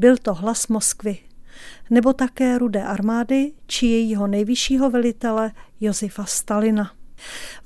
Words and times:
Byl 0.00 0.16
to 0.16 0.34
hlas 0.34 0.68
Moskvy. 0.68 1.18
Nebo 1.90 2.12
také 2.12 2.58
rudé 2.58 2.82
armády 2.82 3.52
či 3.66 3.86
jejího 3.86 4.26
nejvyššího 4.26 4.90
velitele 4.90 5.52
Josefa 5.80 6.24
Stalina. 6.24 6.92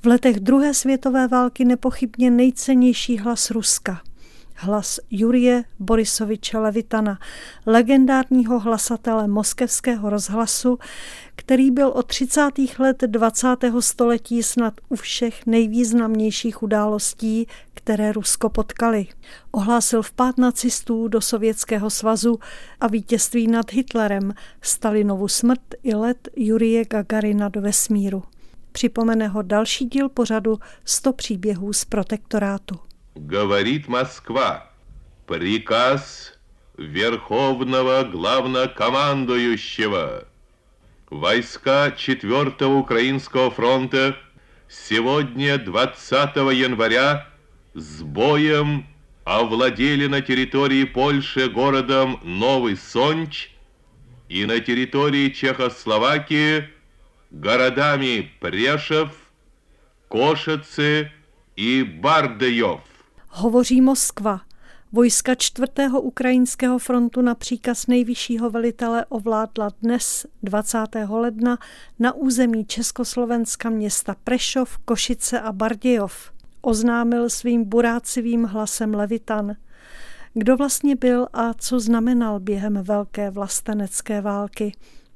V 0.03 0.07
letech 0.07 0.39
druhé 0.39 0.73
světové 0.73 1.27
války 1.27 1.65
nepochybně 1.65 2.31
nejcennější 2.31 3.17
hlas 3.17 3.51
Ruska– 3.51 4.01
hlas 4.55 4.99
Jurie 5.11 5.63
Borisoviče 5.79 6.57
Levitana, 6.57 7.19
legendárního 7.65 8.59
hlasatele 8.59 9.27
moskevského 9.27 10.09
rozhlasu, 10.09 10.77
který 11.35 11.71
byl 11.71 11.87
od 11.87 12.05
30. 12.05 12.41
let 12.79 13.03
20. 13.07 13.47
století 13.79 14.43
snad 14.43 14.73
u 14.89 14.95
všech 14.95 15.45
nejvýznamnějších 15.45 16.63
událostí, 16.63 17.47
které 17.73 18.11
Rusko 18.11 18.49
potkali. 18.49 19.07
Ohlásil 19.51 20.01
vpád 20.01 20.37
nacistů 20.37 21.07
do 21.07 21.21
Sovětského 21.21 21.89
svazu 21.89 22.39
a 22.79 22.87
vítězství 22.87 23.47
nad 23.47 23.71
Hitlerem, 23.71 24.33
Stalinovu 24.61 25.27
smrt 25.27 25.61
i 25.83 25.95
let 25.95 26.29
Jurie 26.35 26.85
Gagarina 26.85 27.49
do 27.49 27.61
vesmíru. 27.61 28.23
Připomene 28.71 29.27
ho 29.27 29.41
další 29.41 29.85
díl 29.85 30.09
pořadu 30.09 30.59
100 30.85 31.13
příběhů 31.13 31.73
z 31.73 31.85
protektorátu. 31.85 32.75
Говорит 33.15 33.87
Москва. 33.87 34.69
Приказ 35.25 36.37
Верховного 36.77 38.03
Главнокомандующего. 38.03 40.27
Войска 41.09 41.95
4-го 41.97 42.77
Украинского 42.77 43.49
фронта 43.51 44.17
сегодня, 44.67 45.57
20 45.57 46.35
января, 46.57 47.29
с 47.73 48.01
боем 48.01 48.85
овладели 49.23 50.07
на 50.07 50.21
территории 50.21 50.83
Польши 50.83 51.49
городом 51.49 52.19
Новый 52.21 52.75
Сонч 52.75 53.51
и 54.27 54.45
на 54.45 54.59
территории 54.59 55.29
Чехословакии 55.29 56.69
городами 57.31 58.29
Прешев, 58.41 59.11
Кошицы 60.09 61.13
и 61.55 61.81
Бардеев. 61.81 62.81
Hovoří 63.37 63.81
Moskva. 63.81 64.41
Vojska 64.91 65.35
čtvrtého 65.35 66.01
ukrajinského 66.01 66.79
frontu 66.79 67.21
na 67.21 67.35
příkaz 67.35 67.87
nejvyššího 67.87 68.49
velitele 68.49 69.05
ovládla 69.05 69.69
dnes 69.81 70.25
20. 70.43 70.77
ledna 71.09 71.57
na 71.99 72.13
území 72.13 72.65
Československa 72.65 73.69
města 73.69 74.15
Prešov, 74.23 74.77
Košice 74.77 75.39
a 75.39 75.51
Bardějov. 75.51 76.31
Oznámil 76.61 77.29
svým 77.29 77.65
burácivým 77.65 78.43
hlasem 78.43 78.93
Levitan. 78.93 79.55
Kdo 80.33 80.57
vlastně 80.57 80.95
byl 80.95 81.27
a 81.33 81.53
co 81.53 81.79
znamenal 81.79 82.39
během 82.39 82.83
velké 82.83 83.29
vlastenecké 83.29 84.21
války? 84.21 84.71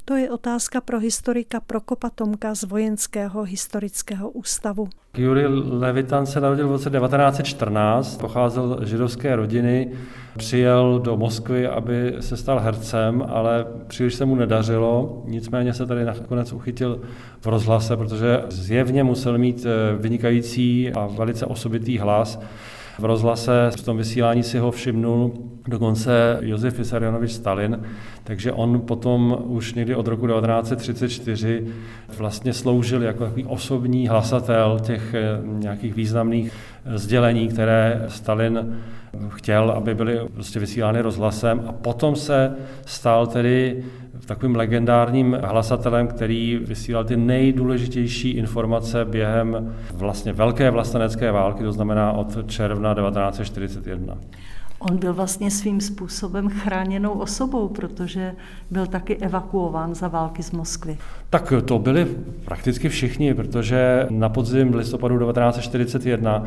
To 0.09 0.15
je 0.15 0.31
otázka 0.31 0.81
pro 0.81 0.99
historika 0.99 1.59
Prokopa 1.59 2.09
Tomka 2.09 2.55
z 2.55 2.63
Vojenského 2.63 3.43
historického 3.43 4.29
ústavu. 4.29 4.89
Juri 5.17 5.47
Levitan 5.47 6.25
se 6.25 6.41
narodil 6.41 6.67
v 6.67 6.71
roce 6.71 6.89
1914, 6.89 8.17
pocházel 8.17 8.79
z 8.81 8.87
židovské 8.87 9.35
rodiny, 9.35 9.91
přijel 10.37 10.99
do 10.99 11.17
Moskvy, 11.17 11.67
aby 11.67 12.15
se 12.19 12.37
stal 12.37 12.59
hercem, 12.59 13.23
ale 13.27 13.65
příliš 13.87 14.13
se 14.13 14.25
mu 14.25 14.35
nedařilo, 14.35 15.23
nicméně 15.25 15.73
se 15.73 15.85
tady 15.85 16.05
nakonec 16.05 16.53
uchytil 16.53 17.01
v 17.41 17.47
rozhlase, 17.47 17.97
protože 17.97 18.43
zjevně 18.49 19.03
musel 19.03 19.37
mít 19.37 19.65
eh, 19.65 19.95
vynikající 19.97 20.91
a 20.93 21.05
velice 21.05 21.45
osobitý 21.45 21.97
hlas, 21.97 22.39
v 22.99 23.05
rozhlase 23.05 23.71
v 23.77 23.83
tom 23.83 23.97
vysílání 23.97 24.43
si 24.43 24.57
ho 24.57 24.71
všimnul 24.71 25.33
dokonce 25.69 26.37
Josef 26.41 26.77
Vissarionovič 26.77 27.31
Stalin, 27.31 27.79
takže 28.23 28.51
on 28.51 28.81
potom 28.81 29.37
už 29.43 29.73
někdy 29.73 29.95
od 29.95 30.07
roku 30.07 30.27
1934 30.27 31.67
vlastně 32.17 32.53
sloužil 32.53 33.03
jako 33.03 33.23
takový 33.23 33.45
osobní 33.45 34.07
hlasatel 34.07 34.79
těch 34.81 35.13
eh, 35.13 35.41
nějakých 35.43 35.95
významných 35.95 36.51
sdělení, 36.95 37.47
které 37.47 38.05
Stalin 38.07 38.77
chtěl, 39.29 39.71
aby 39.71 39.95
byly 39.95 40.19
prostě 40.33 40.59
vysílány 40.59 41.01
rozhlasem 41.01 41.61
a 41.67 41.71
potom 41.71 42.15
se 42.15 42.55
stal 42.85 43.27
tedy 43.27 43.83
takovým 44.25 44.55
legendárním 44.55 45.37
hlasatelem, 45.43 46.07
který 46.07 46.59
vysílal 46.63 47.03
ty 47.03 47.17
nejdůležitější 47.17 48.29
informace 48.29 49.05
během 49.05 49.75
vlastně 49.93 50.33
velké 50.33 50.71
vlastenecké 50.71 51.31
války, 51.31 51.63
to 51.63 51.71
znamená 51.71 52.11
od 52.11 52.37
června 52.47 52.95
1941. 52.95 54.17
On 54.79 54.97
byl 54.97 55.13
vlastně 55.13 55.51
svým 55.51 55.81
způsobem 55.81 56.49
chráněnou 56.49 57.11
osobou, 57.11 57.67
protože 57.67 58.35
byl 58.71 58.87
taky 58.87 59.15
evakuován 59.17 59.95
za 59.95 60.07
války 60.07 60.43
z 60.43 60.51
Moskvy. 60.51 60.97
Tak 61.29 61.53
to 61.65 61.79
byli 61.79 62.05
prakticky 62.45 62.89
všichni, 62.89 63.33
protože 63.33 64.07
na 64.09 64.29
podzim 64.29 64.73
listopadu 64.73 65.19
1941 65.19 66.43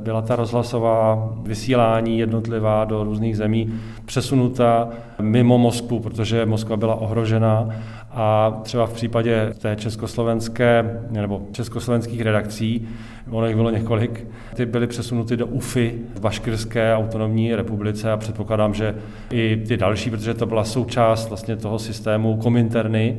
byla 0.00 0.22
ta 0.22 0.36
rozhlasová 0.36 1.32
vysílání 1.42 2.18
jednotlivá 2.18 2.84
do 2.84 3.04
různých 3.04 3.36
zemí 3.36 3.80
přesunuta 4.04 4.88
mimo 5.20 5.58
Moskvu, 5.58 6.00
protože 6.00 6.46
Moskva 6.46 6.76
byla 6.76 6.94
ohrožena 6.94 7.68
a 8.16 8.58
třeba 8.62 8.86
v 8.86 8.92
případě 8.92 9.54
té 9.58 9.76
československé 9.76 11.00
nebo 11.10 11.42
československých 11.52 12.20
redakcí, 12.20 12.88
ono 13.30 13.46
jich 13.46 13.56
bylo 13.56 13.70
několik, 13.70 14.26
ty 14.54 14.66
byly 14.66 14.86
přesunuty 14.86 15.36
do 15.36 15.46
UFI 15.46 15.98
v 16.14 16.20
Baškirské 16.20 16.94
autonomní 16.94 17.54
republice 17.54 18.12
a 18.12 18.16
předpokládám, 18.16 18.74
že 18.74 18.94
i 19.30 19.62
ty 19.68 19.76
další, 19.76 20.10
protože 20.10 20.34
to 20.34 20.46
byla 20.46 20.64
součást 20.64 21.28
vlastně 21.28 21.56
toho 21.56 21.78
systému 21.78 22.36
kominterny, 22.36 23.16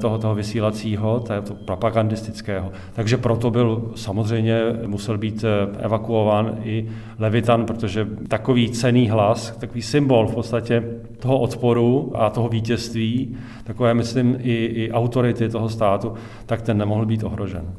toho, 0.00 0.18
toho 0.18 0.34
vysílacího, 0.34 1.20
toho 1.20 1.42
propagandistického. 1.64 2.72
Takže 2.92 3.16
proto 3.16 3.50
byl 3.50 3.92
samozřejmě, 3.94 4.60
musel 4.86 5.18
být 5.18 5.44
eh, 5.44 5.78
evakuován 5.78 6.58
i 6.64 6.86
Levitan, 7.18 7.66
protože 7.66 8.06
takový 8.28 8.70
cený 8.70 9.08
hlas, 9.08 9.56
takový 9.60 9.82
symbol 9.82 10.26
v 10.26 10.34
podstatě 10.34 10.84
toho 11.18 11.38
odporu 11.38 12.12
a 12.14 12.30
toho 12.30 12.48
vítězství, 12.48 13.36
takové, 13.64 13.94
myslím, 13.94 14.36
i, 14.39 14.65
i 14.65 14.91
autority 14.91 15.49
toho 15.49 15.69
státu, 15.69 16.13
tak 16.45 16.61
ten 16.61 16.77
nemohl 16.77 17.05
být 17.05 17.23
ohrožen. 17.23 17.75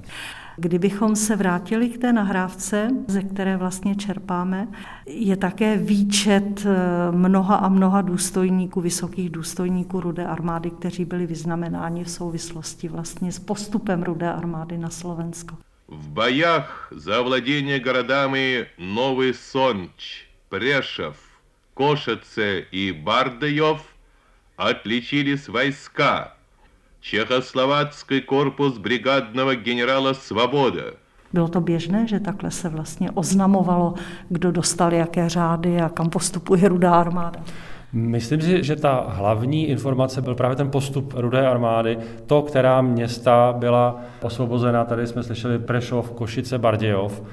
Kdybychom 0.59 1.17
se 1.17 1.37
vrátili 1.37 1.89
k 1.89 1.99
té 1.99 2.13
nahrávce, 2.13 2.91
ze 3.07 3.23
které 3.23 3.57
vlastně 3.57 3.95
čerpáme, 3.95 4.69
je 5.07 5.37
také 5.37 5.77
výčet 5.77 6.67
eh, 6.67 7.13
mnoha 7.13 7.57
a 7.57 7.69
mnoha 7.69 8.01
důstojníků, 8.01 8.81
vysokých 8.81 9.31
důstojníků 9.31 10.01
Rudé 10.01 10.27
armády, 10.27 10.71
kteří 10.71 11.05
byli 11.05 11.27
vyznamenáni 11.27 12.05
v 12.05 12.11
souvislosti 12.11 12.89
vlastně 12.89 13.33
s 13.33 13.39
postupem 13.39 14.03
Rudé 14.03 14.33
armády 14.33 14.79
na 14.79 14.91
Slovensko. 14.91 15.57
V 15.89 16.09
bojách 16.09 16.89
za 16.97 17.21
ovladění 17.21 17.79
городами 17.79 18.67
Новый 18.79 19.35
Сонч, 19.35 20.27
Прешев, 20.49 21.17
Кошице 21.75 22.67
и 22.73 22.93
Бардеев 22.93 23.83
отличились 24.57 25.49
войска, 25.49 26.35
Čechoslovanský 27.02 28.22
korpus 28.22 28.78
brigádního 28.78 29.56
generála 29.56 30.14
Svoboda. 30.14 30.84
Bylo 31.34 31.48
to 31.48 31.62
běžné, 31.62 32.08
že 32.08 32.20
takhle 32.20 32.52
se 32.52 32.70
vlastně 32.70 33.12
oznamovalo, 33.12 33.94
kdo 34.30 34.52
dostal 34.52 34.94
jaké 34.94 35.30
řády 35.30 35.82
a 35.82 35.90
kam 35.90 36.10
postupuje 36.10 36.70
rudá 36.70 36.94
armáda? 36.94 37.40
Myslím 37.94 38.42
si, 38.42 38.64
že 38.64 38.76
ta 38.76 39.06
hlavní 39.08 39.68
informace 39.68 40.22
byl 40.22 40.36
právě 40.36 40.56
ten 40.56 40.72
postup 40.72 41.14
Rudé 41.18 41.48
armády, 41.48 41.98
to, 42.26 42.42
která 42.42 42.82
města 42.82 43.56
byla 43.58 44.02
osvobozena, 44.22 44.86
tady 44.86 45.08
jsme 45.08 45.24
slyšeli 45.24 45.60
Prešov, 45.60 46.12
Košice, 46.12 46.58
Bardějov, 46.58 47.24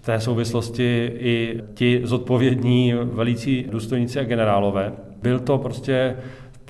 v 0.00 0.06
té 0.06 0.20
souvislosti 0.20 1.12
i 1.14 1.60
ti 1.74 2.00
zodpovědní 2.04 2.94
velící 3.02 3.66
důstojníci 3.70 4.20
a 4.20 4.24
generálové. 4.24 4.92
Byl 5.22 5.38
to 5.38 5.58
prostě 5.58 6.16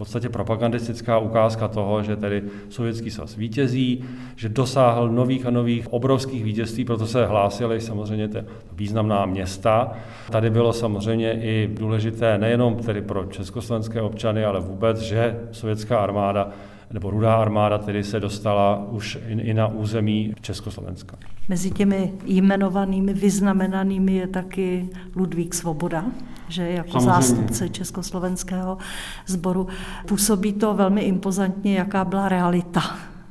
podstatě 0.00 0.28
propagandistická 0.28 1.18
ukázka 1.18 1.68
toho, 1.68 2.02
že 2.02 2.16
tedy 2.16 2.42
Sovětský 2.68 3.10
svaz 3.10 3.36
vítězí, 3.36 4.04
že 4.36 4.48
dosáhl 4.48 5.08
nových 5.08 5.46
a 5.46 5.50
nových 5.50 5.92
obrovských 5.92 6.44
vítězství, 6.44 6.84
proto 6.84 7.06
se 7.06 7.26
hlásily 7.26 7.80
samozřejmě 7.80 8.28
ty 8.28 8.44
významná 8.72 9.26
města. 9.26 9.92
Tady 10.30 10.50
bylo 10.50 10.72
samozřejmě 10.72 11.32
i 11.32 11.68
důležité 11.74 12.38
nejenom 12.38 12.76
tedy 12.76 13.02
pro 13.02 13.24
československé 13.24 14.00
občany, 14.02 14.44
ale 14.44 14.60
vůbec, 14.60 15.00
že 15.00 15.40
sovětská 15.52 15.98
armáda 15.98 16.48
nebo 16.92 17.10
rudá 17.10 17.34
armáda 17.34 17.78
tedy 17.78 18.04
se 18.04 18.20
dostala 18.20 18.86
už 18.90 19.18
i 19.28 19.54
na 19.54 19.66
území 19.66 20.34
Československa. 20.40 21.16
Mezi 21.48 21.70
těmi 21.70 22.12
jmenovanými, 22.24 23.14
vyznamenanými 23.14 24.14
je 24.14 24.26
taky 24.26 24.88
Ludvík 25.16 25.54
Svoboda, 25.54 26.04
že 26.48 26.70
jako 26.70 27.00
Samozřejmě. 27.00 27.10
zástupce 27.12 27.68
československého 27.68 28.78
sboru. 29.26 29.68
Působí 30.08 30.52
to 30.52 30.74
velmi 30.74 31.00
impozantně, 31.00 31.74
jaká 31.78 32.04
byla 32.04 32.28
realita 32.28 32.82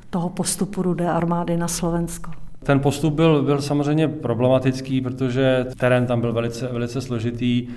toho 0.09 0.29
postupu 0.29 0.81
rudé 0.81 1.09
armády 1.09 1.57
na 1.57 1.67
Slovensko. 1.67 2.31
Ten 2.63 2.79
postup 2.79 3.13
byl, 3.13 3.43
byl 3.43 3.61
samozřejmě 3.61 4.07
problematický, 4.07 5.01
protože 5.01 5.65
terén 5.77 6.05
tam 6.05 6.21
byl 6.21 6.33
velice, 6.33 6.67
velice 6.67 7.01
složitý. 7.01 7.67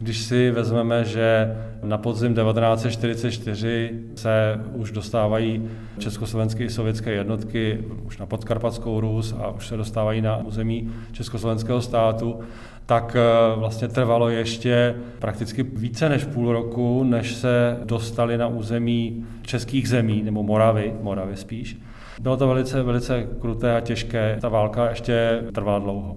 Když 0.00 0.18
si 0.18 0.50
vezmeme, 0.50 1.04
že 1.04 1.56
na 1.82 1.98
podzim 1.98 2.34
1944 2.34 3.90
se 4.14 4.60
už 4.72 4.90
dostávají 4.90 5.68
československé 5.98 6.64
i 6.64 6.70
sovětské 6.70 7.12
jednotky 7.12 7.84
už 8.06 8.18
na 8.18 8.26
podkarpatskou 8.26 9.00
Rus 9.00 9.34
a 9.38 9.48
už 9.48 9.66
se 9.66 9.76
dostávají 9.76 10.20
na 10.20 10.36
území 10.36 10.90
československého 11.12 11.82
státu, 11.82 12.40
tak 12.86 13.16
eh, 13.16 13.56
vlastně 13.58 13.88
trvalo 13.88 14.28
ještě 14.28 14.94
prakticky 15.18 15.62
více 15.62 16.08
než 16.08 16.24
půl 16.24 16.52
roku, 16.52 17.04
než 17.04 17.34
se 17.34 17.78
dostali 17.84 18.38
na 18.38 18.48
území 18.48 19.26
českých 19.42 19.88
zemí, 19.88 20.22
nebo 20.22 20.42
Moravy, 20.42 20.92
Moravy 21.00 21.36
spíš. 21.36 21.78
Bylo 22.20 22.36
to 22.36 22.48
velice, 22.48 22.82
velice 22.82 23.26
kruté 23.40 23.76
a 23.76 23.80
těžké. 23.80 24.38
Ta 24.40 24.48
válka 24.48 24.90
ještě 24.90 25.42
trvala 25.52 25.78
dlouho. 25.78 26.16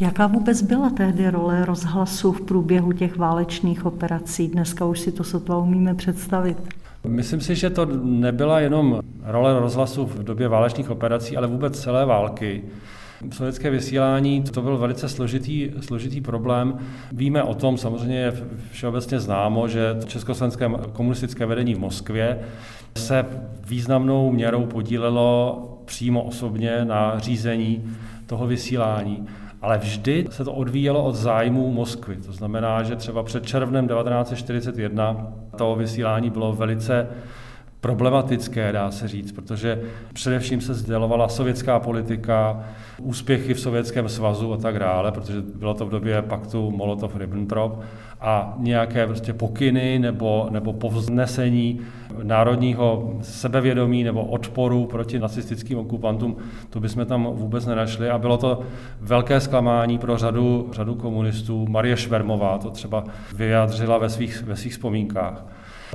Jaká 0.00 0.26
vůbec 0.26 0.62
byla 0.62 0.90
tehdy 0.90 1.30
role 1.30 1.64
rozhlasu 1.64 2.32
v 2.32 2.40
průběhu 2.40 2.92
těch 2.92 3.16
válečných 3.16 3.86
operací? 3.86 4.48
Dneska 4.48 4.84
už 4.84 5.00
si 5.00 5.12
to 5.12 5.24
sotva 5.24 5.56
umíme 5.56 5.94
představit. 5.94 6.56
Myslím 7.06 7.40
si, 7.40 7.56
že 7.56 7.70
to 7.70 7.86
nebyla 8.02 8.60
jenom 8.60 9.00
role 9.22 9.60
rozhlasu 9.60 10.06
v 10.06 10.24
době 10.24 10.48
válečných 10.48 10.90
operací, 10.90 11.36
ale 11.36 11.46
vůbec 11.46 11.80
celé 11.80 12.06
války. 12.06 12.62
Sovětské 13.30 13.70
vysílání 13.70 14.42
to 14.42 14.62
byl 14.62 14.78
velice 14.78 15.08
složitý, 15.08 15.70
složitý 15.80 16.20
problém. 16.20 16.78
Víme 17.12 17.42
o 17.42 17.54
tom, 17.54 17.78
samozřejmě 17.78 18.18
je 18.18 18.32
všeobecně 18.70 19.20
známo, 19.20 19.68
že 19.68 19.96
československé 20.06 20.70
komunistické 20.92 21.46
vedení 21.46 21.74
v 21.74 21.78
Moskvě 21.78 22.38
se 22.96 23.26
významnou 23.66 24.32
měrou 24.32 24.66
podílelo 24.66 25.68
přímo 25.84 26.22
osobně 26.22 26.84
na 26.84 27.18
řízení 27.18 27.84
toho 28.26 28.46
vysílání. 28.46 29.26
Ale 29.62 29.78
vždy 29.78 30.26
se 30.30 30.44
to 30.44 30.52
odvíjelo 30.52 31.04
od 31.04 31.14
zájmů 31.14 31.72
Moskvy. 31.72 32.16
To 32.16 32.32
znamená, 32.32 32.82
že 32.82 32.96
třeba 32.96 33.22
před 33.22 33.46
červnem 33.46 33.88
1941 33.88 35.32
to 35.56 35.74
vysílání 35.74 36.30
bylo 36.30 36.52
velice 36.52 37.08
problematické, 37.82 38.72
dá 38.72 38.90
se 38.90 39.08
říct, 39.08 39.32
protože 39.32 39.82
především 40.12 40.60
se 40.60 40.74
sdělovala 40.74 41.28
sovětská 41.28 41.80
politika, 41.80 42.64
úspěchy 42.98 43.54
v 43.54 43.60
Sovětském 43.60 44.08
svazu 44.08 44.52
a 44.52 44.56
tak 44.56 44.78
dále, 44.78 45.12
protože 45.12 45.40
bylo 45.40 45.74
to 45.74 45.86
v 45.86 45.90
době 45.90 46.22
paktu 46.22 46.70
Molotov-Ribbentrop 46.70 47.72
a 48.20 48.54
nějaké 48.58 49.06
prostě 49.06 49.32
pokyny 49.32 49.98
nebo, 49.98 50.48
nebo 50.50 50.72
povznesení 50.72 51.80
národního 52.22 53.14
sebevědomí 53.22 54.04
nebo 54.04 54.24
odporu 54.24 54.86
proti 54.86 55.18
nacistickým 55.18 55.78
okupantům, 55.78 56.36
to 56.70 56.80
bychom 56.80 57.06
tam 57.06 57.24
vůbec 57.24 57.66
nenašli 57.66 58.10
a 58.10 58.18
bylo 58.18 58.36
to 58.36 58.60
velké 59.00 59.40
zklamání 59.40 59.98
pro 59.98 60.16
řadu, 60.16 60.70
řadu 60.72 60.94
komunistů. 60.94 61.66
Marie 61.68 61.96
Švermová 61.96 62.58
to 62.58 62.70
třeba 62.70 63.04
vyjádřila 63.34 63.98
ve 63.98 64.08
svých, 64.08 64.42
ve 64.42 64.56
svých 64.56 64.72
vzpomínkách. 64.72 65.44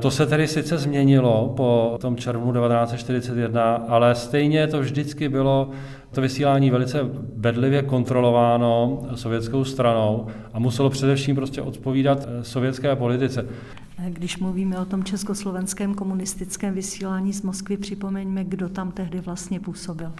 To 0.02 0.12
se 0.12 0.26
tedy 0.26 0.48
sice 0.48 0.78
změnilo 0.78 1.54
po 1.58 1.98
tom 2.02 2.16
červnu 2.16 2.54
1941, 2.54 3.76
ale 3.88 4.16
stejně 4.16 4.68
to 4.68 4.80
vždycky 4.80 5.30
bylo 5.30 5.70
to 6.12 6.22
vysílání 6.22 6.72
velice 6.72 7.00
bedlivě 7.36 7.82
kontrolováno 7.82 9.02
sovětskou 9.16 9.64
stranou 9.64 10.28
a 10.54 10.60
muselo 10.60 10.90
především 10.90 11.36
prostě 11.36 11.62
odpovídat 11.62 12.28
eh, 12.28 12.44
sovětské 12.44 12.96
politice. 12.96 13.46
Když 14.08 14.38
mluvíme 14.38 14.80
o 14.80 14.86
tom 14.86 15.04
československém 15.04 15.94
komunistickém 15.94 16.74
vysílání 16.74 17.34
z 17.34 17.42
Moskvy, 17.42 17.78
připomeňme, 17.78 18.44
kdo 18.44 18.70
tam 18.70 18.92
tehdy 18.92 19.20
vlastně 19.20 19.60
působil. 19.60 20.12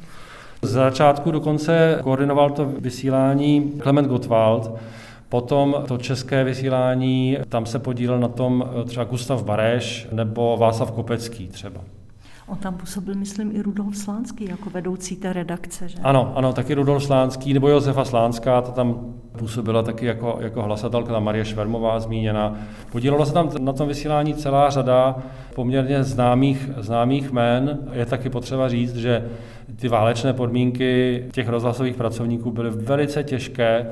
Z 0.62 0.72
začátku 0.72 1.32
dokonce 1.32 2.00
koordinoval 2.04 2.50
to 2.50 2.66
vysílání 2.66 3.72
Klement 3.80 4.08
Gottwald, 4.08 4.72
Potom 5.30 5.84
to 5.88 5.98
české 5.98 6.44
vysílání, 6.44 7.38
tam 7.50 7.66
se 7.66 7.80
podílel 7.80 8.20
na 8.20 8.28
tom 8.28 8.66
eh, 8.82 8.86
třeba 8.86 9.04
Gustav 9.04 9.44
Bareš 9.44 10.08
nebo 10.12 10.58
Václav 10.58 10.92
Kopecký 10.92 11.48
třeba. 11.48 11.82
On 12.48 12.58
tam 12.58 12.74
působil, 12.74 13.16
myslím, 13.16 13.56
i 13.56 13.62
Rudolf 13.62 13.98
Slánský 13.98 14.46
jako 14.46 14.70
vedoucí 14.70 15.16
té 15.16 15.34
redakce, 15.34 15.90
že? 15.90 15.98
Ano, 16.04 16.34
ano, 16.36 16.54
taky 16.54 16.74
Rudolf 16.74 17.04
Slánský 17.04 17.54
nebo 17.54 17.68
Josefa 17.70 18.06
Slánská, 18.06 18.62
ta 18.62 18.72
tam 18.72 19.14
působila 19.38 19.84
taky 19.84 20.06
jako, 20.06 20.38
jako 20.42 20.64
hlasatelka, 20.64 21.14
ta 21.14 21.20
Marie 21.20 21.46
Švermová 21.46 22.00
zmíněna. 22.00 22.56
Podílela 22.92 23.26
se 23.26 23.34
tam 23.34 23.50
na 23.60 23.74
tom 23.74 23.88
vysílání 23.88 24.34
celá 24.34 24.70
řada 24.70 25.16
poměrně 25.56 26.04
známých, 26.04 26.70
známých 26.78 27.32
jmén. 27.32 27.80
Je 27.92 28.06
taky 28.06 28.30
potřeba 28.30 28.70
říct, 28.70 28.96
že 28.96 29.30
ty 29.76 29.88
válečné 29.88 30.34
podmínky 30.34 31.24
těch 31.32 31.50
rozhlasových 31.50 31.96
pracovníků 31.96 32.52
byly 32.52 32.70
velice 32.70 33.24
těžké 33.24 33.88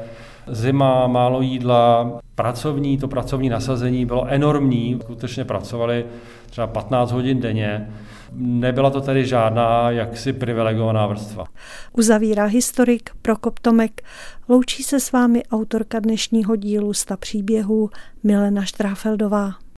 zima, 0.48 1.08
málo 1.08 1.42
jídla, 1.42 2.12
pracovní, 2.36 2.98
to 2.98 3.08
pracovní 3.08 3.50
nasazení 3.50 4.06
bylo 4.06 4.28
enormní, 4.28 5.00
skutečně 5.04 5.46
pracovali 5.46 6.06
třeba 6.50 6.68
15 6.68 7.12
hodin 7.12 7.40
denně. 7.40 7.90
Nebyla 8.38 8.90
to 8.90 9.02
tedy 9.02 9.26
žádná 9.26 9.92
jaksi 9.92 10.34
privilegovaná 10.34 11.08
vrstva. 11.08 11.46
Uzavírá 11.94 12.46
historik 12.46 13.10
Prokop 13.22 13.60
Tomek. 13.60 14.02
Loučí 14.50 14.84
se 14.84 15.00
s 15.00 15.12
vámi 15.12 15.44
autorka 15.52 16.00
dnešního 16.00 16.56
dílu 16.56 16.94
Sta 16.94 17.18
příběhů 17.18 17.90
Milena 18.24 18.66
Štráfeldová. 18.66 19.65